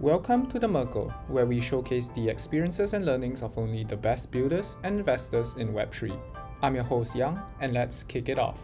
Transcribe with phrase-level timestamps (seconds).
[0.00, 4.32] Welcome to the Merkle, where we showcase the experiences and learnings of only the best
[4.32, 6.18] builders and investors in Web3.
[6.62, 8.60] I'm your host Yang, and let's kick it off.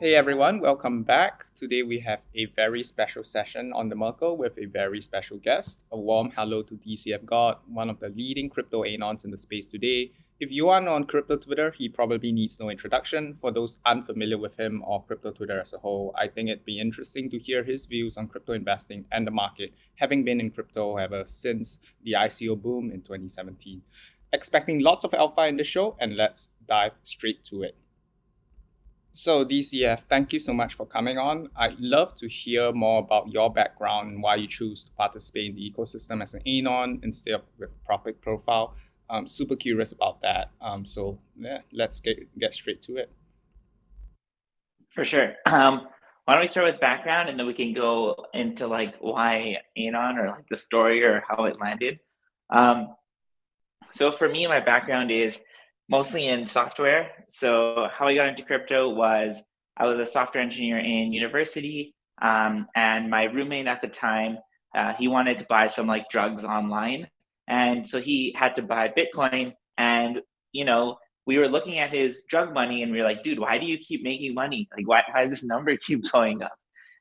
[0.00, 1.52] Hey everyone, welcome back.
[1.54, 5.84] Today we have a very special session on the Merkle with a very special guest.
[5.92, 9.66] A warm hello to DCF God, one of the leading crypto anons in the space
[9.66, 13.34] today, if you are on crypto Twitter, he probably needs no introduction.
[13.34, 16.78] For those unfamiliar with him or crypto Twitter as a whole, I think it'd be
[16.78, 20.96] interesting to hear his views on crypto investing and the market, having been in crypto
[20.96, 23.82] ever since the ICO boom in 2017.
[24.32, 27.76] Expecting lots of alpha in the show, and let's dive straight to it.
[29.10, 31.48] So, DCF, thank you so much for coming on.
[31.56, 35.56] I'd love to hear more about your background and why you choose to participate in
[35.56, 38.76] the ecosystem as an anon instead of with a profit profile.
[39.10, 40.50] I'm super curious about that.
[40.60, 43.10] Um, so yeah, let's get get straight to it.
[44.94, 45.34] For sure.
[45.46, 45.88] Um,
[46.24, 50.18] why don't we start with background and then we can go into like why Anon
[50.18, 52.00] or like the story or how it landed.
[52.50, 52.94] Um,
[53.92, 55.40] so for me, my background is
[55.88, 57.12] mostly in software.
[57.28, 59.42] So how I got into crypto was
[59.74, 64.38] I was a software engineer in university, um, and my roommate at the time
[64.74, 67.08] uh, he wanted to buy some like drugs online,
[67.48, 69.54] and so he had to buy Bitcoin.
[69.78, 70.20] And,
[70.52, 73.58] you know, we were looking at his drug money and we were like, dude, why
[73.58, 74.68] do you keep making money?
[74.76, 76.54] Like, why, why does this number keep going up?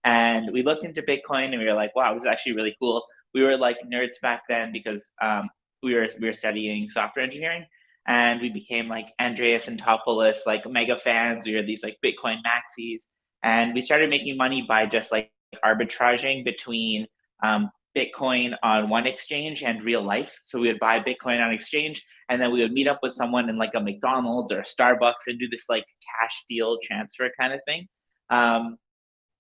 [0.04, 3.04] And we looked into Bitcoin and we were like, wow, this is actually really cool.
[3.34, 5.50] We were like nerds back then because um,
[5.84, 7.66] we were we were studying software engineering
[8.08, 11.46] and we became like Andreas Antonopoulos, like mega fans.
[11.46, 13.04] We were these like Bitcoin maxis.
[13.44, 15.30] And we started making money by just like
[15.64, 17.08] arbitraging between
[17.44, 20.38] um, Bitcoin on one exchange and real life.
[20.44, 23.50] So we would buy Bitcoin on exchange and then we would meet up with someone
[23.50, 25.86] in like a McDonald's or a Starbucks and do this like
[26.20, 27.88] cash deal transfer kind of thing.
[28.30, 28.78] Um,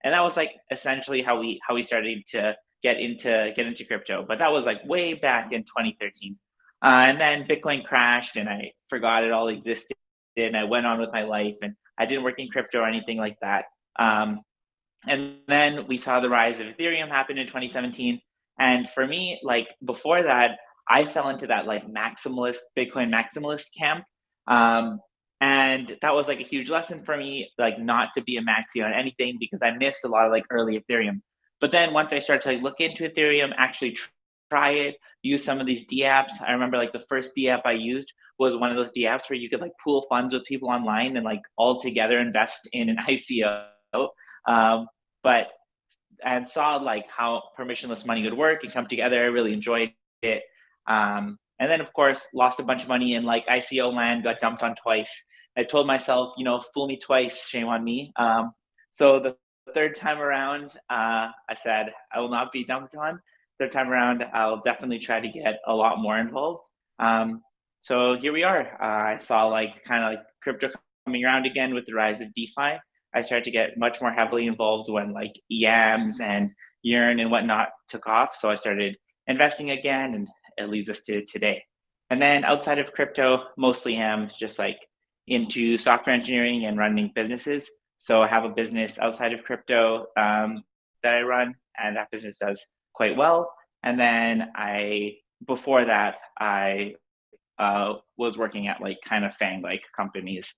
[0.04, 3.86] and that was like essentially how we how we started to get into get into
[3.86, 4.26] crypto.
[4.28, 6.38] But that was like way back in 2013.
[6.82, 9.98] Uh, and then Bitcoin crashed and I forgot it all existed
[10.36, 13.18] and I went on with my life and I didn't work in crypto or anything
[13.18, 13.66] like that.
[14.00, 14.42] Um,
[15.08, 18.22] and then we saw the rise of Ethereum happen in 2017
[18.60, 20.58] and for me, like before that,
[20.90, 24.06] I fell into that like maximalist Bitcoin maximalist camp.
[24.48, 25.00] Um,
[25.40, 28.84] and that was like a huge lesson for me, like not to be a maxi
[28.84, 31.22] on anything because I missed a lot of like early Ethereum.
[31.60, 33.98] But then once I started to like look into Ethereum, actually
[34.50, 36.42] try it, use some of these D apps.
[36.46, 39.30] I remember like the first D app I used was one of those D apps
[39.30, 42.90] where you could like pool funds with people online and like all together invest in
[42.90, 43.66] an ICO.
[44.48, 44.88] Um,
[45.24, 45.48] but
[46.24, 49.22] and saw like how permissionless money would work and come together.
[49.22, 49.92] I really enjoyed
[50.22, 50.44] it.
[50.88, 54.40] Um, and then of course lost a bunch of money in like ICO land, got
[54.42, 55.12] dumped on twice.
[55.58, 58.14] I told myself, you know, fool me twice, shame on me.
[58.16, 58.52] Um,
[58.92, 59.36] so the
[59.74, 63.20] third time around, uh, I said I will not be dumped on.
[63.60, 66.64] Third time around, I'll definitely try to get a lot more involved.
[67.00, 67.42] Um,
[67.82, 68.62] so here we are.
[68.82, 70.70] Uh, I saw like kind of like crypto
[71.06, 72.78] coming around again with the rise of DeFi.
[73.18, 76.52] I started to get much more heavily involved when like Yams and
[76.84, 78.36] Yearn and whatnot took off.
[78.36, 78.96] So I started
[79.26, 81.64] investing again, and it leads us to today.
[82.12, 84.78] And then outside of crypto, mostly am just like
[85.26, 87.72] into software engineering and running businesses.
[87.98, 90.64] So I have a business outside of crypto um,
[91.02, 92.64] that I run, and that business does
[92.94, 93.52] quite well.
[93.82, 95.14] And then I,
[95.48, 96.94] before that, I
[97.58, 100.54] uh, was working at like kind of FANG like companies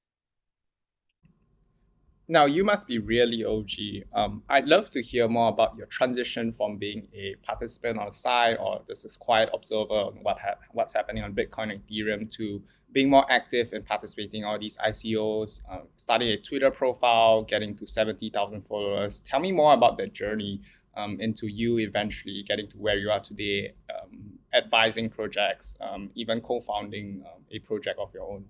[2.30, 4.06] now you must be really OG.
[4.14, 8.14] Um, I'd love to hear more about your transition from being a participant on the
[8.14, 12.32] side or this is quiet observer on what ha- what's happening on Bitcoin and Ethereum
[12.38, 17.42] to being more active and participating in all these ICOs, um, starting a Twitter profile,
[17.44, 19.20] getting to 70,000 followers.
[19.20, 20.62] Tell me more about that journey
[20.96, 26.42] um, into you eventually getting to where you are today, um, advising projects, um, even
[26.42, 28.46] co-founding um, a project of your own.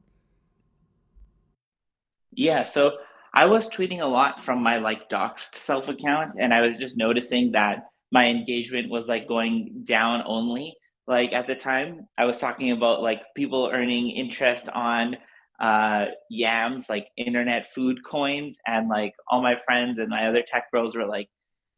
[2.32, 2.98] Yeah, so
[3.34, 6.98] I was tweeting a lot from my like doxed self account, and I was just
[6.98, 10.76] noticing that my engagement was like going down only.
[11.08, 15.18] Like at the time, I was talking about like people earning interest on
[15.60, 20.66] uh, yams, like internet food coins, and like all my friends and my other tech
[20.72, 21.28] bros were like,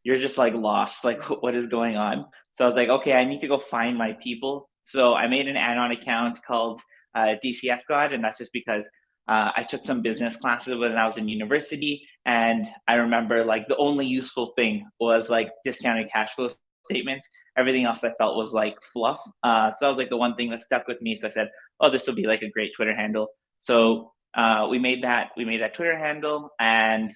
[0.03, 1.03] "You're just like lost.
[1.03, 3.97] Like, what is going on?" So I was like, "Okay, I need to go find
[3.97, 6.81] my people." So I made an anon account called
[7.15, 8.89] uh, DCF God, and that's just because
[9.27, 13.67] uh, I took some business classes when I was in university, and I remember like
[13.67, 16.49] the only useful thing was like discounted cash flow
[16.85, 17.27] statements.
[17.57, 19.21] Everything else I felt was like fluff.
[19.43, 21.15] Uh, so that was like the one thing that stuck with me.
[21.15, 23.27] So I said, "Oh, this will be like a great Twitter handle."
[23.59, 25.29] So uh, we made that.
[25.37, 27.11] We made that Twitter handle, and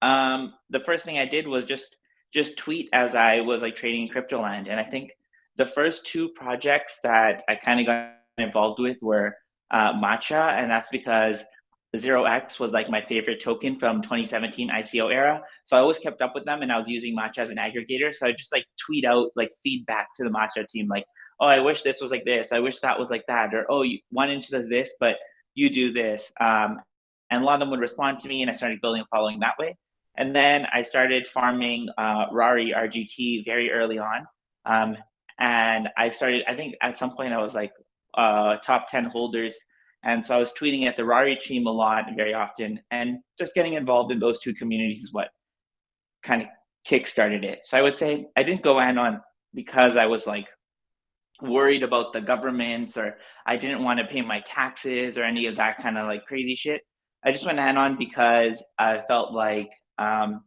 [0.00, 1.96] um, the first thing I did was just
[2.32, 4.70] just tweet as I was like trading in Cryptoland.
[4.70, 5.12] And I think
[5.56, 9.36] the first two projects that I kind of got involved with were
[9.72, 11.44] uh, Matcha, and that's because
[11.96, 15.42] Zero X was like my favorite token from 2017 ICO era.
[15.64, 18.14] So I always kept up with them and I was using Matcha as an aggregator.
[18.14, 21.04] So I just like tweet out like feedback to the Matcha team, like,
[21.38, 22.50] oh, I wish this was like this.
[22.50, 23.52] I wish that was like that.
[23.52, 25.16] Or, oh, you, one inch does this, but
[25.54, 26.32] you do this.
[26.40, 26.80] Um,
[27.30, 29.40] and a lot of them would respond to me and I started building a following
[29.40, 29.76] that way.
[30.16, 34.26] And then I started farming uh, Rari RGT very early on.
[34.64, 34.96] Um,
[35.38, 37.72] and I started, I think at some point I was like
[38.14, 39.56] uh, top 10 holders
[40.04, 43.54] and so I was tweeting at the Rari team a lot very often, and just
[43.54, 45.28] getting involved in those two communities is what
[46.22, 46.48] kind of
[46.88, 47.60] kickstarted it.
[47.64, 49.20] So I would say I didn't go Anon
[49.54, 50.46] because I was like
[51.40, 53.16] worried about the governments or
[53.46, 56.56] I didn't want to pay my taxes or any of that kind of like crazy
[56.56, 56.82] shit.
[57.24, 60.42] I just went Anon because I felt like um,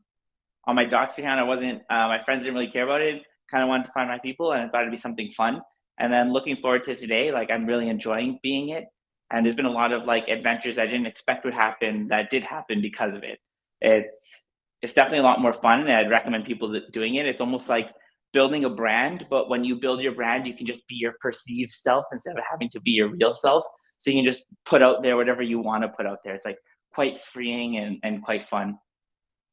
[0.68, 3.22] on my Docs account, I wasn't, uh, my friends didn't really care about it.
[3.50, 5.62] Kind of wanted to find my people and I thought it'd be something fun.
[6.00, 8.86] And then looking forward to today, like I'm really enjoying being it
[9.32, 12.44] and there's been a lot of like adventures I didn't expect would happen that did
[12.44, 13.40] happen because of it.
[13.82, 14.44] It's
[14.82, 17.26] it's definitely a lot more fun, and I'd recommend people doing it.
[17.26, 17.92] It's almost like
[18.34, 21.72] building a brand, but when you build your brand, you can just be your perceived
[21.72, 23.64] self instead of having to be your real self.
[23.98, 26.36] So you can just put out there whatever you want to put out there.
[26.36, 26.58] It's like
[26.94, 28.78] quite freeing and, and quite fun.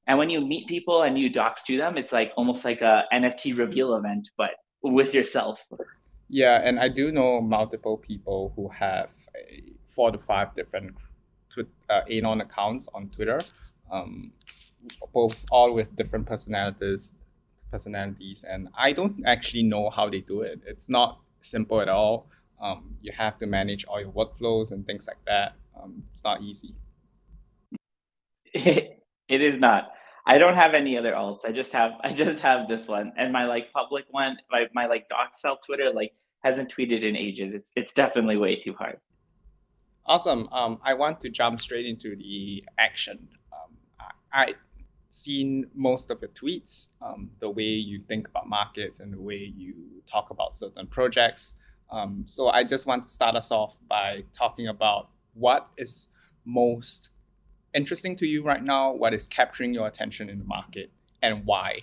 [0.09, 3.05] And when you meet people and you docs to them, it's like almost like a
[3.13, 4.51] NFT reveal event, but
[4.83, 5.65] with yourself.
[6.33, 9.11] Yeah, and I do know multiple people who have
[9.87, 10.95] four to five different
[11.51, 13.39] tw- uh, Anon accounts on Twitter,
[13.91, 14.33] um,
[15.13, 17.17] both all with different personalities,
[17.71, 20.63] personalities, and I don't actually know how they do it.
[20.67, 22.31] It's not simple at all.
[22.63, 25.53] Um, you have to manage all your workflows and things like that.
[25.79, 26.75] Um, it's not easy.
[28.55, 29.93] it is not.
[30.25, 31.45] I don't have any other alts.
[31.45, 34.87] I just have I just have this one and my like public one, my my
[34.87, 37.55] like doc self Twitter like hasn't tweeted in ages.
[37.55, 38.99] It's it's definitely way too hard.
[40.05, 40.49] Awesome.
[40.53, 43.29] Um, I want to jump straight into the action.
[43.53, 43.77] Um,
[44.33, 44.55] I, I
[45.11, 49.53] seen most of your tweets, um, the way you think about markets and the way
[49.57, 49.75] you
[50.07, 51.55] talk about certain projects.
[51.91, 56.09] Um, so I just want to start us off by talking about what is
[56.45, 57.11] most
[57.75, 60.91] interesting to you right now, what is capturing your attention in the market,
[61.23, 61.81] and why?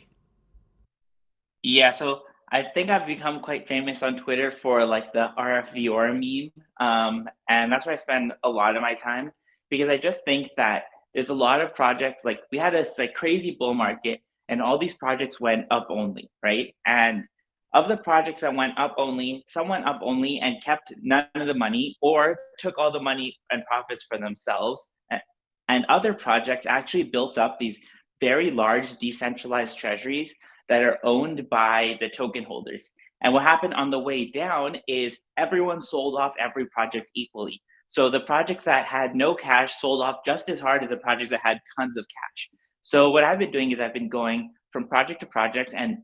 [1.64, 6.52] Yeah, so I think I've become quite famous on Twitter for like the RFVR meme.
[6.80, 9.32] Um, and that's where I spend a lot of my time
[9.70, 13.14] because I just think that there's a lot of projects like we had this like
[13.14, 16.74] crazy bull market and all these projects went up only, right?
[16.86, 17.28] And
[17.74, 21.46] of the projects that went up only, some went up only and kept none of
[21.46, 24.90] the money or took all the money and profits for themselves
[25.70, 27.80] and other projects actually built up these
[28.20, 30.36] very large decentralized treasuries
[30.70, 32.92] that are owned by the token holders.
[33.22, 37.62] And what happened on the way down is everyone sold off every project equally.
[37.90, 41.32] So the projects that had no cash sold off just as hard as the projects
[41.32, 42.50] that had tons of cash.
[42.82, 45.98] So what I've been doing is I've been going from project to project and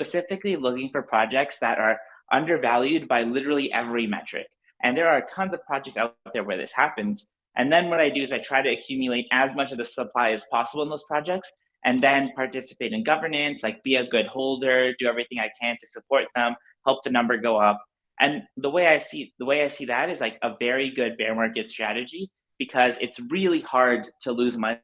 [0.00, 1.98] specifically looking for projects that are
[2.32, 4.48] undervalued by literally every metric.
[4.82, 7.26] And there are tons of projects out there where this happens.
[7.56, 10.32] And then what I do is I try to accumulate as much of the supply
[10.32, 11.50] as possible in those projects
[11.84, 15.86] and then participate in governance, like be a good holder, do everything I can to
[15.86, 16.54] support them,
[16.86, 17.82] help the number go up.
[18.20, 21.16] And the way I see the way I see that is like a very good
[21.16, 24.78] bear market strategy because it's really hard to lose money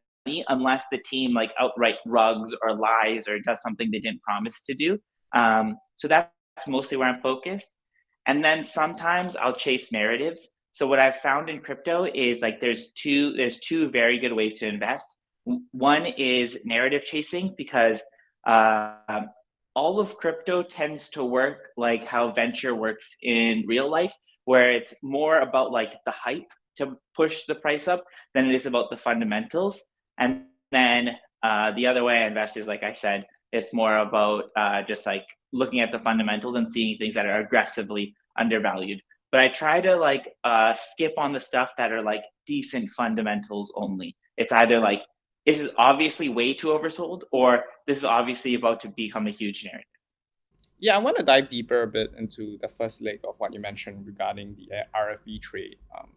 [0.49, 4.75] unless the team like outright rugs or lies or does something they didn't promise to
[4.75, 4.99] do.
[5.35, 6.31] Um, so that's
[6.67, 7.73] mostly where I'm focused.
[8.27, 10.49] And then sometimes I'll chase narratives.
[10.73, 14.59] So what I've found in crypto is like there's two there's two very good ways
[14.59, 15.17] to invest.
[15.73, 18.03] One is narrative chasing because
[18.47, 18.95] uh,
[19.75, 24.13] all of crypto tends to work like how venture works in real life,
[24.45, 28.67] where it's more about like the hype to push the price up than it is
[28.67, 29.83] about the fundamentals.
[30.19, 31.11] And then
[31.43, 35.07] uh, the other way I invest is like I said, it's more about uh, just
[35.07, 39.01] like looking at the fundamentals and seeing things that are aggressively undervalued
[39.31, 43.73] but I try to like uh, skip on the stuff that are like decent fundamentals
[43.77, 44.17] only.
[44.37, 45.03] It's either like
[45.49, 49.65] this is obviously way too oversold, or this is obviously about to become a huge
[49.65, 49.87] narrative.
[50.79, 53.59] Yeah, I want to dive deeper a bit into the first leg of what you
[53.59, 55.77] mentioned regarding the RFV trade.
[55.99, 56.11] Um,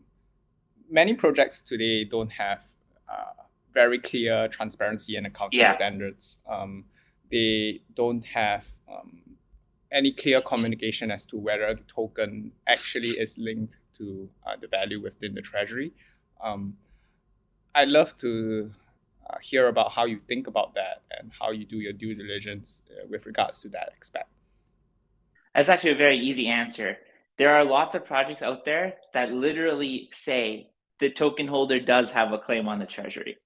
[0.89, 2.65] many projects today don't have
[3.09, 5.71] uh, very clear transparency and accounting yeah.
[5.71, 6.39] standards.
[6.49, 6.83] Um,
[7.31, 9.21] they don't have um,
[9.93, 15.01] any clear communication as to whether the token actually is linked to uh, the value
[15.01, 15.93] within the treasury.
[16.43, 16.75] Um,
[17.73, 18.71] I'd love to
[19.31, 22.83] uh, hear about how you think about that and how you do your due diligence
[22.91, 24.29] uh, with regards to that aspect.
[25.55, 26.97] That's actually a very easy answer.
[27.37, 30.69] There are lots of projects out there that literally say
[30.99, 33.37] the token holder does have a claim on the treasury.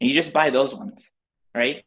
[0.00, 1.08] And you just buy those ones,
[1.54, 1.84] right?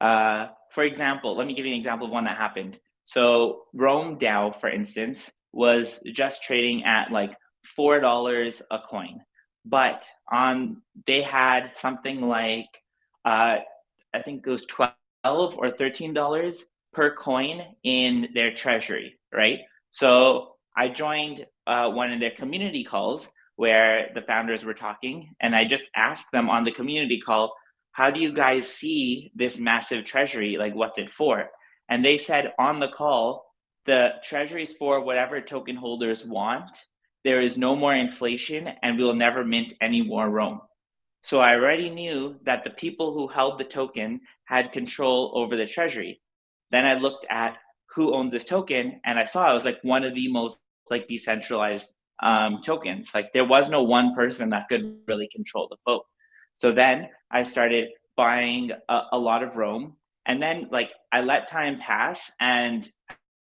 [0.00, 2.78] Uh, for example, let me give you an example of one that happened.
[3.04, 7.36] So Rome DAO, for instance, was just trading at like
[7.76, 9.20] four dollars a coin,
[9.64, 12.68] but on they had something like
[13.24, 13.58] uh,
[14.14, 19.60] I think it was twelve or thirteen dollars per coin in their treasury, right?
[19.90, 25.54] So I joined uh, one of their community calls where the founders were talking, and
[25.54, 27.54] I just asked them on the community call,
[27.92, 30.56] "How do you guys see this massive treasury?
[30.58, 31.50] Like, what's it for?"
[31.88, 33.44] And they said on the call,
[33.86, 36.76] the treasury is for whatever token holders want.
[37.24, 40.60] There is no more inflation, and we will never mint any more Rome.
[41.22, 45.66] So I already knew that the people who held the token had control over the
[45.66, 46.20] treasury.
[46.72, 47.58] Then I looked at
[47.94, 50.58] who owns this token, and I saw it was like one of the most
[50.90, 53.14] like decentralized um, tokens.
[53.14, 56.04] Like there was no one person that could really control the vote.
[56.54, 61.48] So then I started buying a, a lot of Rome, and then like I let
[61.48, 62.88] time pass, and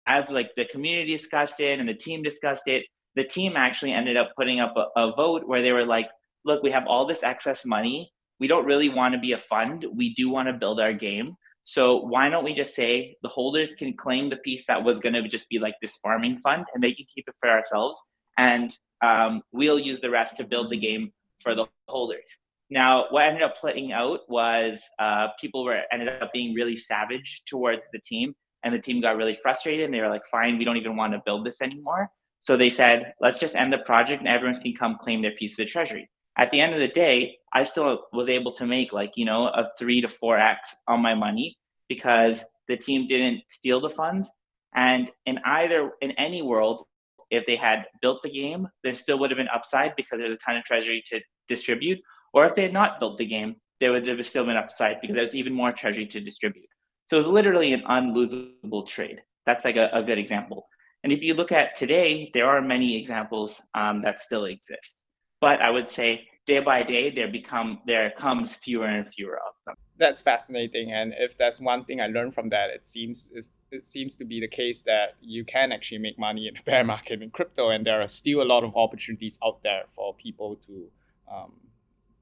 [0.06, 2.84] as like the community discussed it and the team discussed it,
[3.16, 6.08] the team actually ended up putting up a, a vote where they were like,
[6.44, 8.12] "Look, we have all this excess money.
[8.40, 9.86] We don't really want to be a fund.
[9.94, 13.74] We do want to build our game." So why don't we just say the holders
[13.74, 16.82] can claim the piece that was going to just be like this farming fund, and
[16.82, 18.00] they can keep it for ourselves,
[18.36, 22.38] and um, we'll use the rest to build the game for the holders.
[22.70, 27.42] Now, what ended up playing out was uh, people were ended up being really savage
[27.46, 30.64] towards the team, and the team got really frustrated, and they were like, "Fine, we
[30.64, 32.10] don't even want to build this anymore."
[32.44, 35.54] So they said, "Let's just end the project, and everyone can come claim their piece
[35.54, 38.92] of the treasury." At the end of the day, I still was able to make
[38.92, 41.56] like you know a three to four x on my money
[41.88, 44.30] because the team didn't steal the funds,
[44.74, 46.84] and in either in any world,
[47.30, 50.44] if they had built the game, there still would have been upside because there's a
[50.44, 52.00] ton of treasury to distribute.
[52.34, 55.16] Or if they had not built the game, there would have still been upside because
[55.16, 56.68] there's even more treasury to distribute.
[57.06, 59.22] So it was literally an unlosable trade.
[59.46, 60.66] That's like a, a, good example.
[61.04, 65.02] And if you look at today, there are many examples um, that still exist.
[65.38, 69.52] But I would say day by day, there become there comes fewer and fewer of
[69.66, 69.74] them.
[69.98, 70.92] That's fascinating.
[70.92, 73.30] And if that's one thing I learned from that, it seems
[73.70, 76.82] it seems to be the case that you can actually make money in the bear
[76.82, 80.56] market in crypto, and there are still a lot of opportunities out there for people
[80.66, 80.90] to
[81.30, 81.52] um,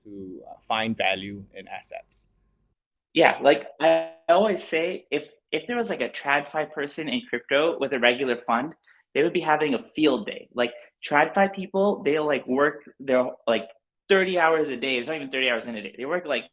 [0.02, 2.26] to uh, find value in assets.
[3.14, 7.78] Yeah, like I always say, if if there was like a TradFi person in crypto
[7.78, 8.74] with a regular fund,
[9.14, 10.48] they would be having a field day.
[10.54, 10.72] Like
[11.06, 13.68] TradFi people, they'll like work their like
[14.08, 14.96] 30 hours a day.
[14.96, 15.94] It's not even 30 hours in a day.
[15.96, 16.44] They work like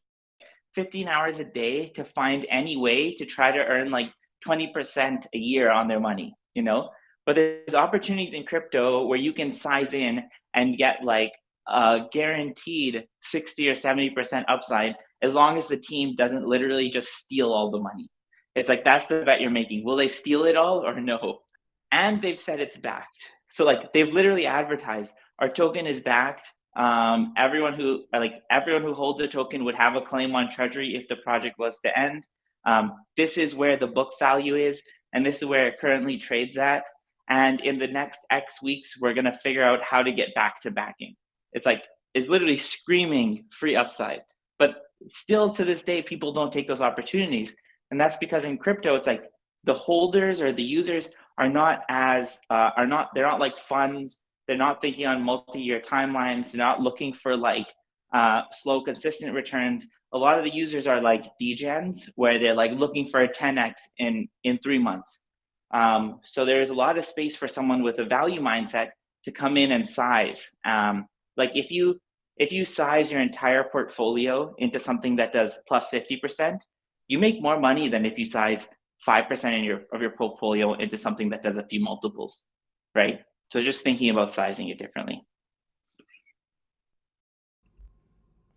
[0.76, 4.12] 15 hours a day to find any way to try to earn like
[4.46, 6.90] 20% a year on their money, you know?
[7.26, 11.32] But there's opportunities in crypto where you can size in and get like
[11.68, 17.52] a guaranteed 60 or 70% upside as long as the team doesn't literally just steal
[17.52, 18.10] all the money.
[18.60, 19.84] It's like that's the bet you're making.
[19.84, 21.40] Will they steal it all or no?
[21.92, 23.32] And they've said it's backed.
[23.50, 26.46] So like they've literally advertised our token is backed.
[26.76, 30.96] Um, everyone who like everyone who holds a token would have a claim on treasury
[30.96, 32.28] if the project was to end.
[32.66, 34.82] Um, this is where the book value is,
[35.14, 36.86] and this is where it currently trades at.
[37.30, 40.72] And in the next X weeks, we're gonna figure out how to get back to
[40.72, 41.16] backing.
[41.54, 44.22] It's like it's literally screaming free upside,
[44.58, 47.56] but still to this day, people don't take those opportunities,
[47.92, 49.26] and that's because in crypto, it's like
[49.64, 54.20] the holders or the users are not as uh, are not they're not like funds.
[54.48, 56.52] They're not thinking on multi-year timelines.
[56.52, 57.68] They're not looking for like
[58.14, 62.72] uh, slow, consistent returns a lot of the users are like degens where they're like
[62.72, 65.22] looking for a 10x in in three months
[65.72, 68.90] um, so there's a lot of space for someone with a value mindset
[69.24, 71.06] to come in and size um,
[71.38, 72.00] like if you
[72.38, 76.60] if you size your entire portfolio into something that does plus 50%
[77.10, 78.70] you make more money than if you size
[79.06, 82.46] 5% in your of your portfolio into something that does a few multiples
[82.96, 83.20] right
[83.52, 85.22] so just thinking about sizing it differently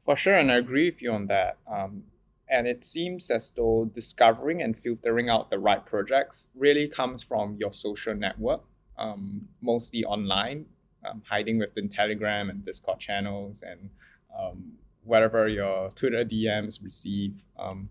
[0.05, 1.59] For sure, and I agree with you on that.
[1.71, 2.05] Um,
[2.49, 7.57] and it seems as though discovering and filtering out the right projects really comes from
[7.57, 8.63] your social network,
[8.99, 10.67] um, mostly online,
[11.09, 13.91] um, hiding within Telegram and Discord channels and
[14.37, 14.73] um,
[15.05, 17.45] whatever your Twitter DMs receive.
[17.57, 17.89] Um,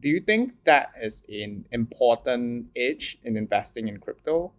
[0.00, 4.52] do you think that is an important edge in investing in crypto?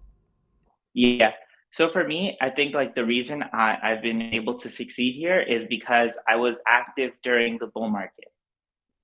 [0.93, 1.31] Yeah.
[1.71, 5.41] So for me, I think like the reason I, I've been able to succeed here
[5.41, 8.31] is because I was active during the bull market,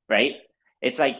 [0.10, 0.36] right?
[0.82, 1.18] It's like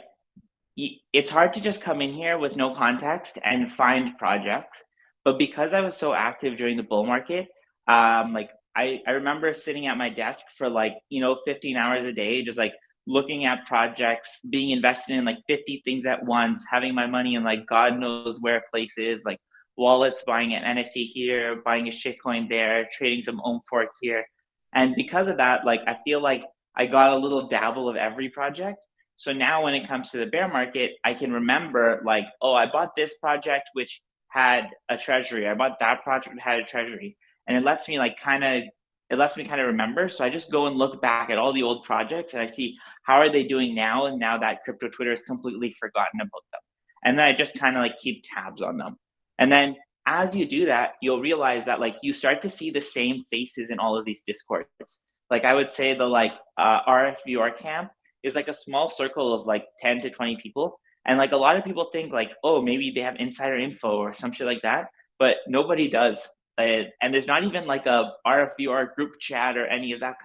[0.78, 4.84] it's hard to just come in here with no context and find projects.
[5.26, 7.50] But because I was so active during the bull market,
[7.88, 12.02] um, like I, I remember sitting at my desk for like, you know, 15 hours
[12.02, 12.74] a day, just like
[13.08, 17.44] looking at projects, being invested in like 50 things at once, having my money in
[17.44, 19.40] like God knows where places, like
[19.78, 24.26] wallets, buying an NFT here, buying a shitcoin there, trading some Ohm fork here.
[24.74, 26.44] And because of that, like I feel like
[26.76, 28.86] I got a little dabble of every project.
[29.16, 32.66] So now when it comes to the bear market, I can remember like, oh, I
[32.72, 35.48] bought this project which had a treasury.
[35.48, 37.18] I bought that project had a treasury.
[37.48, 38.64] And it lets me like kind of
[39.12, 40.08] it lets me kind of remember.
[40.08, 42.78] So I just go and look back at all the old projects and I see
[43.04, 46.62] how are they doing now and now that crypto Twitter has completely forgotten about them.
[47.04, 48.98] And then I just kind of like keep tabs on them.
[49.38, 49.76] And then
[50.06, 53.70] as you do that, you'll realize that like you start to see the same faces
[53.70, 55.02] in all of these discords.
[55.30, 57.92] Like I would say the like uh, RFVR camp
[58.24, 60.80] is like a small circle of like 10 to 20 people.
[61.06, 64.14] And like a lot of people think like, oh, maybe they have insider info or
[64.14, 64.86] some shit like that,
[65.20, 66.30] but nobody does.
[66.58, 70.16] Uh, and there's not even like a RFVR group chat or any of that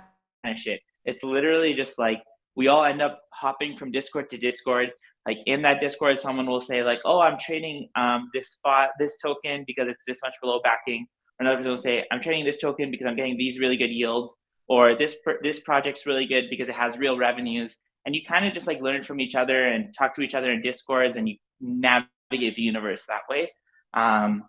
[0.44, 0.80] kind of shit.
[1.04, 2.22] It's literally just like
[2.56, 4.90] we all end up hopping from Discord to Discord.
[5.26, 9.16] Like in that discord someone will say like oh i'm trading um, this spot this
[9.20, 11.06] token because it's this much below backing.
[11.40, 14.32] Another person will say i'm trading this token because i'm getting these really good yields
[14.68, 17.76] or this this project's really good because it has real revenues.
[18.04, 20.50] And you kind of just like learn from each other and talk to each other
[20.52, 23.50] in discords and you navigate the universe that way.
[23.94, 24.44] Um,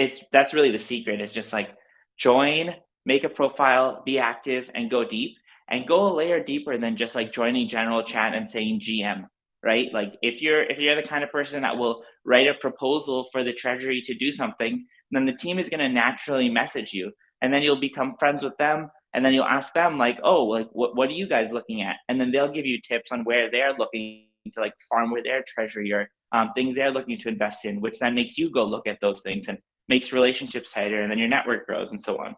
[0.00, 1.70] it's that's really the secret is just like
[2.18, 2.74] join
[3.06, 5.36] make a profile be active and go deep
[5.68, 9.26] and go a layer deeper than just like joining general chat and saying gm
[9.62, 9.88] right?
[9.92, 13.44] Like if you're if you're the kind of person that will write a proposal for
[13.44, 17.52] the treasury to do something, then the team is going to naturally message you, and
[17.52, 20.96] then you'll become friends with them, and then you'll ask them like, oh, like what
[20.96, 21.96] what are you guys looking at?
[22.08, 25.44] And then they'll give you tips on where they're looking to like farm with their
[25.46, 28.86] treasury or um, things they're looking to invest in, which then makes you go look
[28.86, 29.58] at those things and
[29.90, 32.36] makes relationships tighter, and then your network grows and so on.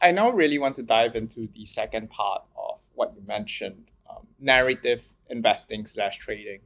[0.00, 4.28] I now really want to dive into the second part of what you mentioned um,
[4.38, 6.60] narrative investing slash trading.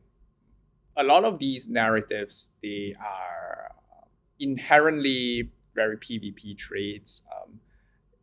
[0.97, 3.71] A lot of these narratives they are
[4.39, 7.23] inherently very PvP trades.
[7.35, 7.61] Um,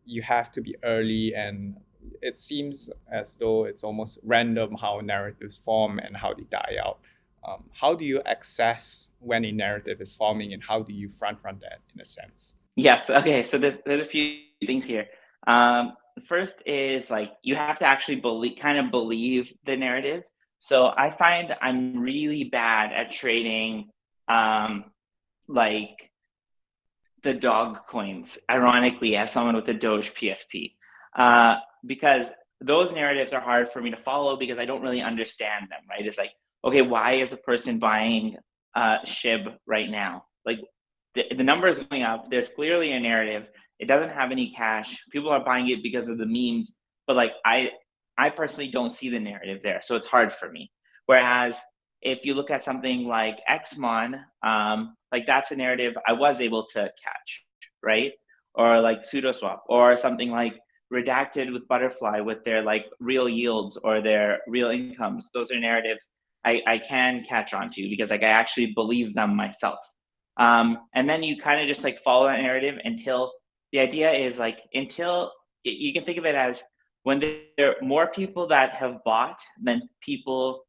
[0.05, 1.77] you have to be early, and
[2.21, 6.99] it seems as though it's almost random how narratives form and how they die out.
[7.47, 11.39] Um, how do you access when a narrative is forming, and how do you front
[11.43, 12.57] run that in a sense?
[12.75, 13.09] Yes.
[13.09, 13.43] Okay.
[13.43, 15.07] So there's there's a few things here.
[15.47, 15.93] Um,
[16.27, 20.23] first is like you have to actually believe kind of believe the narrative
[20.59, 23.89] so i find i'm really bad at trading
[24.27, 24.85] um
[25.47, 26.11] like
[27.23, 30.73] the dog coins ironically as someone with a doge pfp
[31.15, 32.25] uh because
[32.61, 36.05] those narratives are hard for me to follow because i don't really understand them right
[36.05, 36.31] it's like
[36.63, 38.35] okay why is a person buying
[38.75, 40.59] uh shib right now like
[41.15, 43.47] the, the number is going up there's clearly a narrative
[43.79, 45.01] it doesn't have any cash.
[45.09, 46.75] People are buying it because of the memes,
[47.07, 47.71] but like I
[48.17, 50.71] I personally don't see the narrative there, so it's hard for me.
[51.05, 51.59] Whereas
[52.01, 56.65] if you look at something like Xmon, um, like that's a narrative I was able
[56.67, 57.43] to catch,
[57.81, 58.11] right?
[58.53, 60.59] Or like SudoSwap, or something like
[60.93, 65.29] redacted with Butterfly with their like real yields or their real incomes.
[65.33, 66.09] Those are narratives
[66.45, 69.79] I, I can catch on to because like I actually believe them myself.
[70.37, 73.33] Um, and then you kind of just like follow that narrative until
[73.71, 75.31] the idea is like until
[75.63, 76.63] you can think of it as
[77.03, 80.63] when there are more people that have bought than people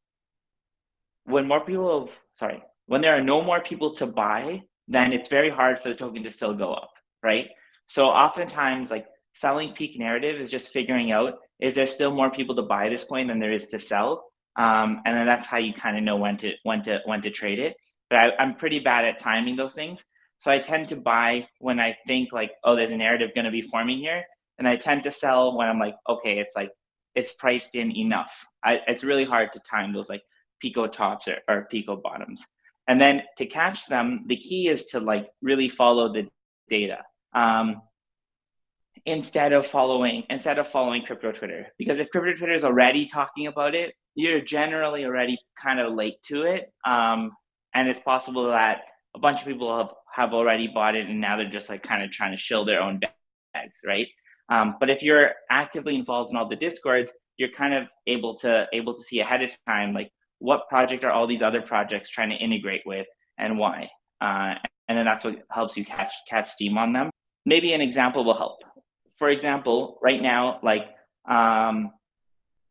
[1.25, 5.29] when more people have sorry when there are no more people to buy then it's
[5.29, 6.91] very hard for the token to still go up
[7.23, 7.49] right
[7.87, 12.57] so oftentimes like selling peak narrative is just figuring out is there still more people
[12.57, 15.73] to buy this coin than there is to sell um, and then that's how you
[15.73, 17.77] kind of know when to when to when to trade it
[18.09, 20.05] but I, i'm pretty bad at timing those things
[20.41, 23.51] so I tend to buy when I think like, oh, there's a narrative going to
[23.51, 24.25] be forming here,
[24.59, 26.71] and I tend to sell when I'm like, okay, it's like
[27.15, 28.47] it's priced in enough.
[28.65, 30.23] I, it's really hard to time those like
[30.61, 32.43] pico tops or, or pico bottoms.
[32.89, 36.27] And then to catch them, the key is to like really follow the
[36.69, 37.05] data.
[37.35, 37.83] Um,
[39.07, 41.67] instead of following instead of following crypto Twitter.
[41.79, 46.23] Because if crypto Twitter is already talking about it, you're generally already kind of late
[46.29, 46.73] to it.
[46.87, 47.33] Um,
[47.75, 48.83] and it's possible that
[49.15, 52.03] a bunch of people have have already bought it and now they're just like kind
[52.03, 52.99] of trying to shill their own
[53.55, 54.09] bags, right?
[54.49, 58.67] Um, but if you're actively involved in all the discords, you're kind of able to
[58.73, 62.31] able to see ahead of time like what project are all these other projects trying
[62.31, 63.07] to integrate with
[63.39, 63.89] and why.
[64.21, 64.55] Uh,
[64.89, 67.11] and then that's what helps you catch catch steam on them.
[67.47, 68.59] Maybe an example will help.
[69.17, 70.87] For example, right now, like
[71.29, 71.93] um,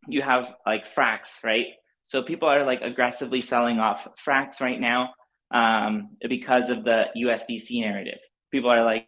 [0.09, 1.67] you have like Frax, right?
[2.05, 5.13] So people are like aggressively selling off Frax right now
[5.51, 8.19] um, because of the USDC narrative.
[8.51, 9.07] People are like,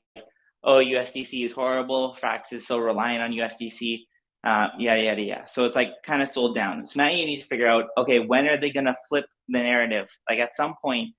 [0.64, 2.16] oh, USDC is horrible.
[2.22, 4.02] Frax is so reliant on USDC.
[4.44, 5.44] Uh, yada yada yada.
[5.48, 6.86] So it's like kind of sold down.
[6.86, 9.60] So now you need to figure out, okay, when are they going to flip the
[9.60, 10.08] narrative?
[10.30, 11.10] Like at some point,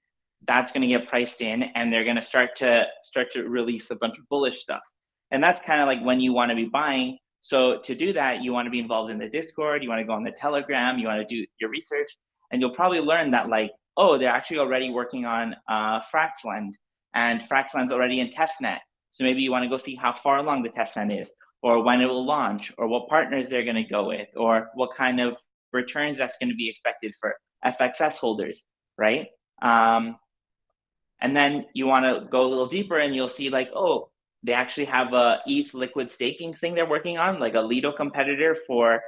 [0.47, 3.90] that's going to get priced in, and they're going to start to start to release
[3.90, 4.83] a bunch of bullish stuff.
[5.31, 8.42] And that's kind of like when you want to be buying so to do that,
[8.42, 10.98] you want to be involved in the Discord, you want to go on the Telegram,
[10.98, 12.16] you want to do your research,
[12.52, 16.74] and you'll probably learn that like, oh, they're actually already working on uh, Fraxlend,
[17.14, 18.78] and Fraxlend's already in testnet.
[19.11, 21.33] So maybe you want to go see how far along the testnet is,
[21.64, 24.94] or when it will launch, or what partners they're going to go with, or what
[24.94, 25.37] kind of
[25.72, 27.35] returns that's going to be expected for
[27.66, 28.62] FXS holders,
[28.96, 29.26] right?
[29.61, 30.16] Um,
[31.20, 34.12] and then you want to go a little deeper, and you'll see like, oh,
[34.42, 38.57] they actually have a ETH liquid staking thing they're working on, like a Lido competitor
[38.66, 39.00] for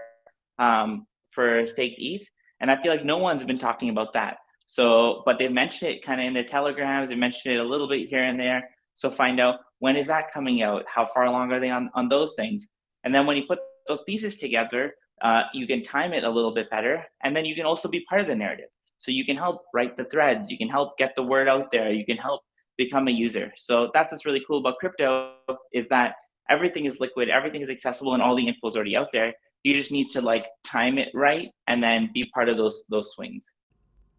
[0.59, 2.27] um, for staked ETH.
[2.61, 4.37] And I feel like no one's been talking about that.
[4.67, 7.09] So, but they mentioned it kind of in their telegrams.
[7.09, 8.71] They mentioned it a little bit here and there.
[8.95, 10.85] So find out when is that coming out?
[10.89, 12.69] How far along are they on, on those things?
[13.03, 16.55] And then when you put those pieces together, uh, you can time it a little
[16.55, 17.05] bit better.
[17.23, 18.69] And then you can also be part of the narrative.
[18.99, 20.51] So you can help write the threads.
[20.51, 21.93] You can help get the word out there.
[21.93, 22.43] You can help
[22.77, 23.53] become a user.
[23.57, 25.35] So that's what's really cool about crypto
[25.73, 26.17] is that
[26.49, 29.33] everything is liquid, everything is accessible, and all the info is already out there.
[29.63, 33.13] You just need to like time it right and then be part of those those
[33.13, 33.55] swings.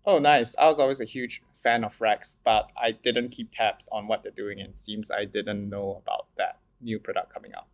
[0.07, 0.55] Oh, nice.
[0.57, 4.21] I was always a huge fan of Frax, but I didn't keep tabs on what
[4.21, 7.65] they're doing, and it seems I didn't know about that new product coming out.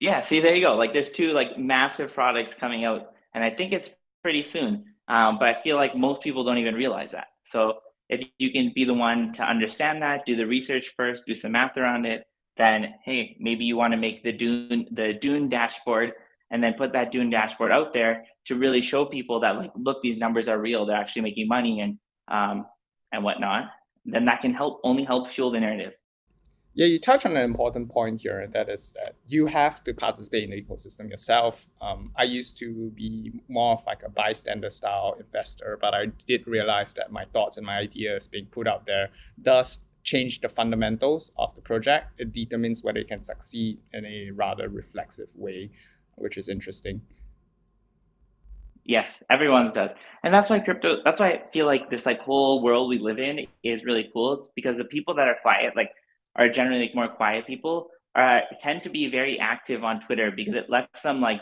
[0.00, 0.74] Yeah, see, there you go.
[0.74, 3.90] Like, there's two like massive products coming out, and I think it's
[4.22, 4.84] pretty soon.
[5.08, 7.28] Um, but I feel like most people don't even realize that.
[7.44, 11.34] So if you can be the one to understand that, do the research first, do
[11.34, 12.24] some math around it,
[12.56, 16.12] then hey, maybe you want to make the Dune the Dune dashboard
[16.50, 20.02] and then put that Dune dashboard out there to really show people that like, look,
[20.02, 20.86] these numbers are real.
[20.86, 22.66] They're actually making money and um,
[23.12, 23.70] and whatnot.
[24.04, 25.94] Then that can help only help fuel the narrative.
[26.76, 29.94] Yeah, you touch on an important point here, and that is that you have to
[29.94, 31.68] participate in the ecosystem yourself.
[31.80, 36.48] Um, I used to be more of like a bystander style investor, but I did
[36.48, 39.10] realize that my thoughts and my ideas being put out there
[39.40, 42.18] does change the fundamentals of the project.
[42.18, 45.70] It determines whether it can succeed in a rather reflexive way,
[46.16, 47.02] which is interesting.
[48.84, 49.92] Yes, everyone's does.
[50.24, 53.18] And that's why crypto that's why I feel like this like whole world we live
[53.18, 54.32] in is really cool.
[54.34, 55.92] It's because the people that are quiet, like
[56.36, 60.54] are generally like more quiet people uh, tend to be very active on Twitter because
[60.54, 61.40] it lets them like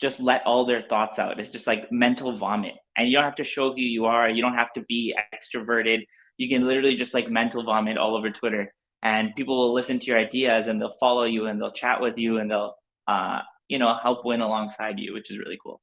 [0.00, 1.40] just let all their thoughts out.
[1.40, 2.74] It's just like mental vomit.
[2.96, 4.28] And you don't have to show who you are.
[4.28, 6.04] You don't have to be extroverted.
[6.36, 8.72] You can literally just like mental vomit all over Twitter.
[9.02, 12.18] And people will listen to your ideas and they'll follow you and they'll chat with
[12.18, 12.74] you and they'll,
[13.06, 15.80] uh, you know, help win alongside you, which is really cool.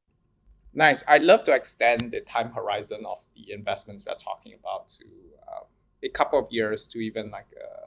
[0.73, 1.03] Nice.
[1.07, 5.05] I'd love to extend the time horizon of the investments we're talking about to
[5.47, 5.63] um,
[6.03, 7.85] a couple of years to even like uh,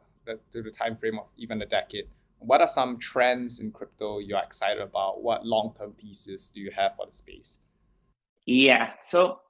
[0.51, 2.09] to the time frame of even a decade.
[2.39, 5.23] What are some trends in crypto you're excited about?
[5.23, 7.61] What long term thesis do you have for the space?
[8.47, 8.93] Yeah.
[9.03, 9.41] So,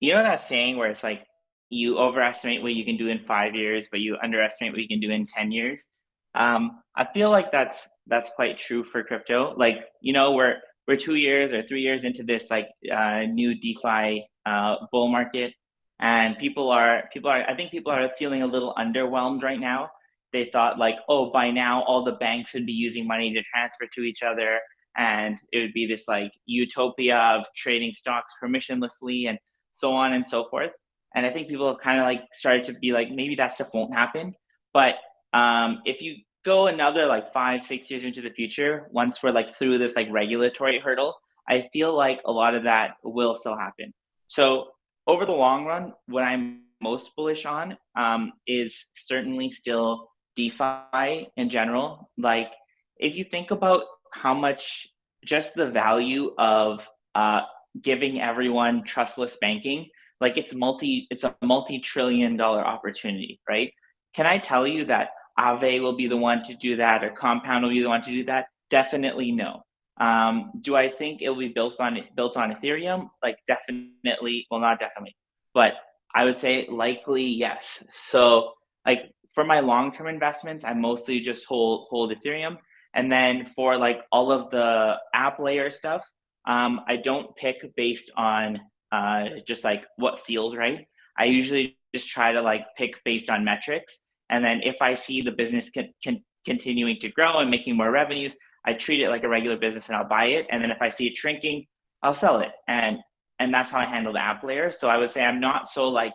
[0.00, 1.26] you know that saying where it's like
[1.70, 5.00] you overestimate what you can do in five years, but you underestimate what you can
[5.00, 5.88] do in 10 years?
[6.34, 9.54] Um, I feel like that's that's quite true for crypto.
[9.56, 13.54] Like, you know, we're we're two years or three years into this like uh, new
[13.58, 15.52] DeFi uh, bull market,
[16.00, 19.90] and people are people are I think people are feeling a little underwhelmed right now
[20.32, 23.86] they thought like, oh, by now all the banks would be using money to transfer
[23.94, 24.60] to each other,
[24.96, 29.38] and it would be this like utopia of trading stocks permissionlessly and
[29.72, 30.72] so on and so forth.
[31.14, 33.70] And I think people have kind of like started to be like, maybe that stuff
[33.74, 34.34] won't happen.
[34.72, 34.94] But
[35.32, 39.54] um, if you go another like five, six years into the future, once we're like
[39.54, 41.16] through this like regulatory hurdle,
[41.48, 43.92] I feel like a lot of that will still happen.
[44.28, 44.68] So
[45.06, 51.50] over the long run, what I'm most bullish on um, is certainly still DeFi in
[51.50, 52.52] general, like
[52.96, 54.88] if you think about how much
[55.24, 57.42] just the value of uh,
[57.80, 59.88] giving everyone trustless banking,
[60.20, 63.72] like it's multi, it's a multi-trillion dollar opportunity, right?
[64.14, 67.64] Can I tell you that Aave will be the one to do that or Compound
[67.64, 68.46] will be the one to do that?
[68.70, 69.62] Definitely no.
[69.98, 73.10] Um, do I think it will be built on built on Ethereum?
[73.22, 75.14] Like definitely, well, not definitely,
[75.52, 75.74] but
[76.14, 77.84] I would say likely yes.
[77.92, 78.52] So
[78.86, 82.56] like for my long term investments, I mostly just hold hold Ethereum.
[82.94, 86.04] And then for like all of the app layer stuff,
[86.46, 90.86] um, I don't pick based on uh, just like what feels right.
[91.16, 94.00] I usually just try to like pick based on metrics.
[94.28, 97.90] And then if I see the business can, can continuing to grow and making more
[97.90, 100.46] revenues, I treat it like a regular business and I'll buy it.
[100.50, 101.66] And then if I see it shrinking,
[102.02, 102.52] I'll sell it.
[102.66, 102.98] And
[103.38, 104.70] and that's how I handle the app layer.
[104.70, 106.12] So I would say I'm not so like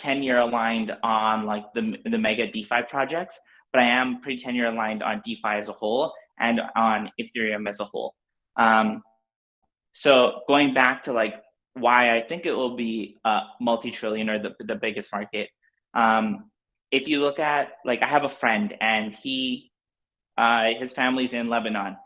[0.00, 3.38] 10 year aligned on like the the mega DeFi projects,
[3.72, 7.68] but I am pretty 10 year aligned on DeFi as a whole and on Ethereum
[7.68, 8.14] as a whole.
[8.56, 9.02] Um,
[9.92, 11.34] so going back to like
[11.74, 15.50] why I think it will be a multi-trillion or the, the biggest market.
[15.94, 16.50] Um,
[16.90, 19.70] if you look at like I have a friend and he
[20.38, 21.96] uh, his family's in Lebanon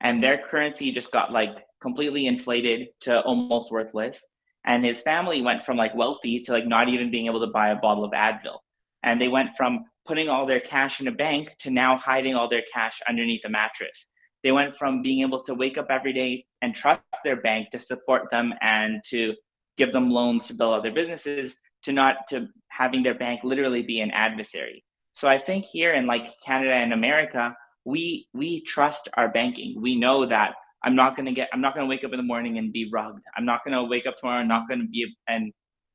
[0.00, 4.24] and their currency just got like completely inflated to almost worthless
[4.64, 7.70] and his family went from like wealthy to like not even being able to buy
[7.70, 8.58] a bottle of Advil
[9.02, 12.48] and they went from putting all their cash in a bank to now hiding all
[12.48, 14.08] their cash underneath a mattress
[14.42, 17.78] they went from being able to wake up every day and trust their bank to
[17.78, 19.34] support them and to
[19.76, 24.00] give them loans to build other businesses to not to having their bank literally be
[24.00, 24.84] an adversary.
[25.12, 29.80] So I think here in like Canada and America, we we trust our banking.
[29.80, 32.16] We know that I'm not going to get I'm not going to wake up in
[32.16, 33.22] the morning and be rugged.
[33.36, 35.52] I'm not going to wake up tomorrow and not going to be and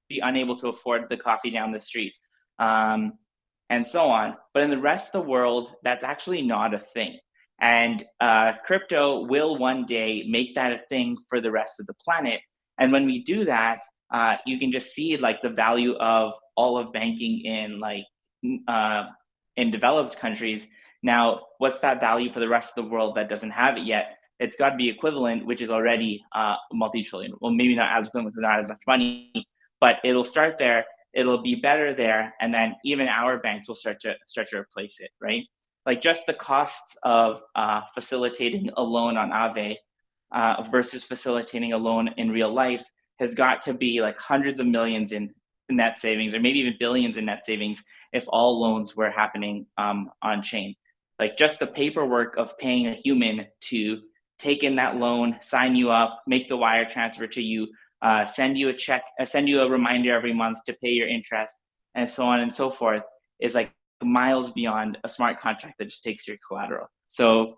[0.09, 2.13] be unable to afford the coffee down the street.
[2.59, 3.13] Um,
[3.69, 4.35] and so on.
[4.53, 7.19] But in the rest of the world, that's actually not a thing.
[7.59, 11.93] And uh, crypto will one day make that a thing for the rest of the
[11.93, 12.39] planet.
[12.79, 13.81] And when we do that,
[14.13, 18.03] uh, you can just see like the value of all of banking in like
[18.67, 19.05] uh,
[19.57, 20.65] in developed countries.
[21.03, 24.16] Now, what's that value for the rest of the world that doesn't have it yet?
[24.39, 27.33] It's got to be equivalent, which is already uh, multi-trillion.
[27.41, 29.31] Well, maybe not as equivalent because not as much money,
[29.81, 30.85] but it'll start there.
[31.13, 34.99] It'll be better there, and then even our banks will start to start to replace
[34.99, 35.43] it, right?
[35.87, 39.77] like just the costs of uh, facilitating a loan on Aave
[40.33, 42.85] uh, versus facilitating a loan in real life
[43.19, 45.33] has got to be like hundreds of millions in,
[45.69, 50.09] net savings or maybe even billions in net savings if all loans were happening um,
[50.21, 50.73] on chain.
[51.19, 54.01] Like just the paperwork of paying a human to
[54.39, 57.67] take in that loan, sign you up, make the wire transfer to you,
[58.01, 61.07] uh, send you a check, uh, send you a reminder every month to pay your
[61.07, 61.57] interest,
[61.95, 63.03] and so on and so forth
[63.39, 63.71] is like
[64.03, 66.87] miles beyond a smart contract that just takes your collateral.
[67.07, 67.57] So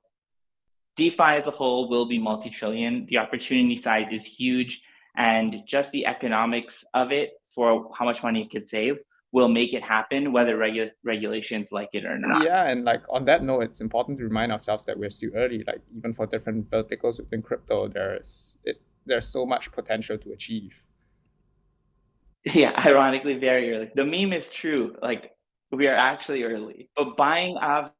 [0.96, 3.08] DeFi as a whole will be multi-trillion.
[3.10, 4.82] The opportunity size is huge,
[5.18, 9.00] and just the economics of it for how much money it could save
[9.32, 12.44] will make it happen, whether regu- regulations like it or not.
[12.44, 15.64] Yeah, and like on that note, it's important to remind ourselves that we're still early.
[15.66, 20.86] Like even for different verticals within crypto, there's it there's so much potential to achieve.
[22.54, 23.92] Yeah, ironically, very early.
[23.96, 24.96] The meme is true.
[25.02, 25.32] Like
[25.72, 26.90] we are actually early.
[26.96, 27.92] But buying Aave,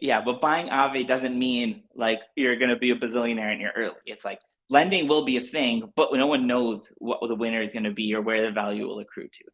[0.00, 3.72] yeah, but buying Aave doesn't mean like you're going to be a bazillionaire and you're
[3.76, 3.94] early.
[4.04, 7.72] It's like lending will be a thing, but no one knows what the winner is
[7.72, 9.44] going to be or where the value will accrue to.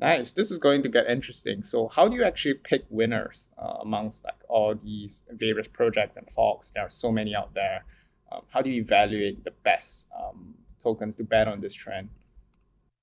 [0.00, 0.32] Nice.
[0.32, 1.62] This is going to get interesting.
[1.62, 6.28] So, how do you actually pick winners uh, amongst like all these various projects and
[6.30, 6.70] forks?
[6.70, 7.84] There are so many out there.
[8.32, 12.08] Um, how do you evaluate the best um, tokens to bet on this trend?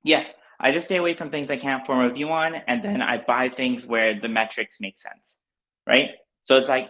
[0.04, 0.24] Yeah,
[0.60, 3.24] I just stay away from things I can't form a view on, and then I
[3.24, 5.38] buy things where the metrics make sense,
[5.86, 6.10] right?
[6.44, 6.90] So it's like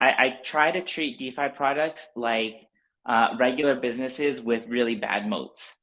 [0.00, 2.56] I, I try to treat DeFi products like
[3.06, 5.74] uh, regular businesses with really bad moats.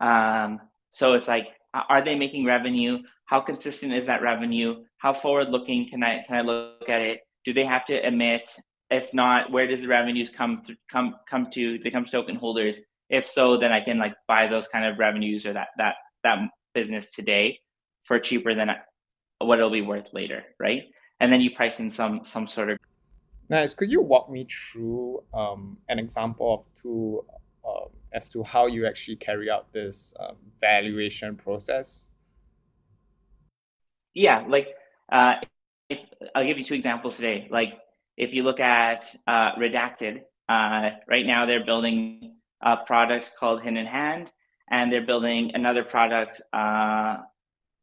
[0.00, 2.98] Um, so it's like, are they making revenue?
[3.26, 4.84] How consistent is that revenue?
[4.98, 7.20] How forward looking can I can I look at it?
[7.44, 8.54] Do they have to emit?
[8.90, 11.78] If not, where does the revenues come th- come come to?
[11.78, 12.78] They come to token holders.
[13.08, 16.38] If so, then I can like buy those kind of revenues or that that that
[16.74, 17.58] business today
[18.04, 18.70] for cheaper than
[19.38, 20.84] what it'll be worth later, right?
[21.20, 22.78] And then you price in some some sort of.
[23.48, 23.74] Nice.
[23.74, 27.24] Could you walk me through um, an example of two
[27.66, 32.12] um, as to how you actually carry out this um, valuation process?
[34.14, 34.68] Yeah, like
[35.10, 35.34] uh,
[35.88, 36.00] if,
[36.34, 37.48] I'll give you two examples today.
[37.50, 37.78] Like
[38.16, 43.86] if you look at uh, Redacted, uh, right now they're building a product called Hidden
[43.86, 44.30] Hand,
[44.70, 47.16] and they're building another product uh,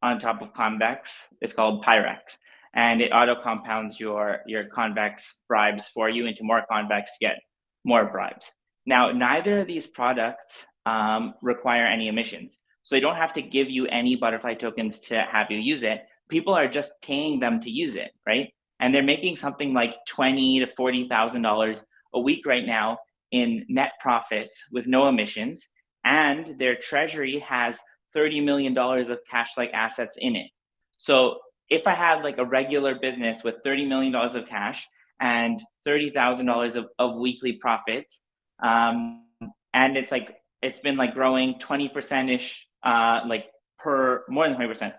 [0.02, 1.28] on top of Convex.
[1.40, 2.38] It's called Pirex,
[2.74, 7.38] and it auto compounds your your convex bribes for you into more convex to get
[7.84, 8.50] more bribes.
[8.86, 13.68] Now, neither of these products um, require any emissions, so they don't have to give
[13.68, 16.02] you any butterfly tokens to have you use it.
[16.28, 18.52] People are just paying them to use it, right?
[18.80, 22.98] And they're making something like twenty to forty thousand dollars a week right now
[23.30, 25.68] in net profits with no emissions
[26.04, 27.78] and their treasury has
[28.16, 30.50] $30 million of cash like assets in it.
[30.98, 31.38] So
[31.68, 34.86] if I had like a regular business with $30 million of cash
[35.20, 38.22] and $30,000 of, of weekly profits,
[38.62, 39.24] um,
[39.72, 43.46] and it's like, it's been like growing 20% ish, uh, like
[43.78, 44.92] per more than 20%.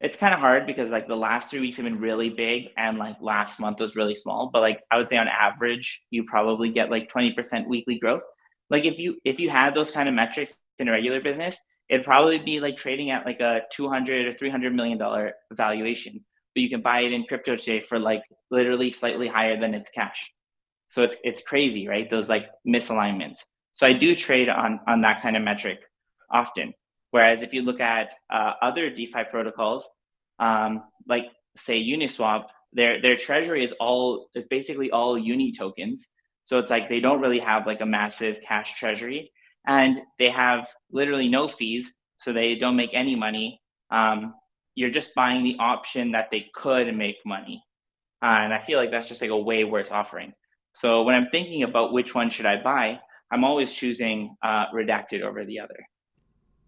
[0.00, 2.98] It's kind of hard because like the last three weeks have been really big and
[2.98, 4.50] like last month was really small.
[4.52, 8.22] But like I would say on average, you probably get like 20% weekly growth.
[8.70, 12.04] Like if you if you had those kind of metrics in a regular business, it'd
[12.04, 16.24] probably be like trading at like a 200 or 300 million dollar valuation
[16.58, 19.90] but you can buy it in crypto today for like literally slightly higher than its
[19.90, 20.32] cash
[20.88, 22.10] so it's it's crazy right?
[22.10, 23.38] Those like misalignments.
[23.72, 25.80] So i do trade on on that kind of metric
[26.30, 26.74] often.
[27.10, 29.88] Whereas if you look at uh, other defi protocols
[30.38, 31.24] um, like
[31.56, 36.06] say uniswap their their treasury is all is basically all uni tokens.
[36.44, 39.30] So it's like they don't really have like a massive cash treasury.
[39.66, 43.60] And they have literally no fees, so they don't make any money.
[43.90, 44.34] Um,
[44.74, 47.62] you're just buying the option that they could make money,
[48.22, 50.32] uh, and I feel like that's just like a way worse offering.
[50.80, 53.00] So when I'm thinking about which one should I buy,
[53.32, 55.76] I'm always choosing uh, redacted over the other.